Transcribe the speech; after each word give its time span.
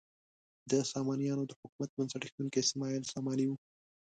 د 0.71 0.73
سامانیانو 0.93 1.43
د 1.47 1.51
حکومت 1.59 1.89
بنسټ 1.95 2.21
ایښودونکی 2.23 2.59
اسماعیل 2.61 3.03
ساماني 3.13 3.45
و. 3.47 3.51